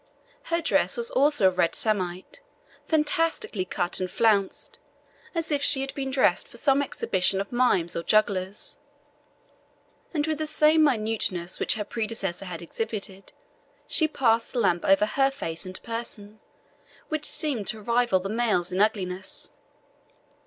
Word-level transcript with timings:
Her 0.45 0.61
dress 0.61 0.97
was 0.97 1.11
also 1.11 1.47
of 1.47 1.59
red 1.59 1.75
samite, 1.75 2.41
fantastically 2.87 3.65
cut 3.65 3.99
and 3.99 4.09
flounced, 4.09 4.79
as 5.35 5.51
if 5.51 5.61
she 5.61 5.81
had 5.81 5.93
been 5.93 6.09
dressed 6.09 6.47
for 6.47 6.57
some 6.57 6.81
exhibition 6.81 7.39
of 7.39 7.51
mimes 7.51 7.95
or 7.95 8.01
jugglers; 8.01 8.79
and 10.11 10.25
with 10.25 10.39
the 10.39 10.47
same 10.47 10.83
minuteness 10.83 11.59
which 11.59 11.75
her 11.75 11.83
predecessor 11.85 12.45
had 12.45 12.63
exhibited, 12.63 13.31
she 13.85 14.07
passed 14.07 14.53
the 14.53 14.59
lamp 14.59 14.83
over 14.85 15.05
her 15.05 15.29
face 15.29 15.67
and 15.67 15.83
person, 15.83 16.39
which 17.09 17.23
seemed 17.25 17.67
to 17.67 17.79
rival 17.79 18.19
the 18.19 18.27
male's 18.27 18.71
in 18.71 18.81
ugliness. 18.81 19.51